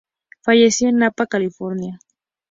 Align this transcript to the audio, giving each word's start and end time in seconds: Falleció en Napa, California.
Falleció 0.41 0.89
en 0.89 0.97
Napa, 0.97 1.27
California. 1.27 1.99